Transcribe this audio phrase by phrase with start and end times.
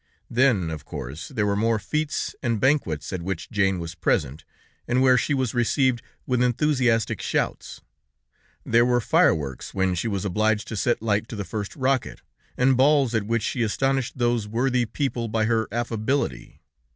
[0.31, 4.43] Then, of course, there were more fetes and banquets, at which Jane was present,
[4.87, 7.81] and where she was received with enthusiastic shouts;
[8.65, 12.21] there were fireworks, when she was obliged to set light to the first rocket,
[12.57, 16.63] and balls at which she astonished those worthy people by her affability.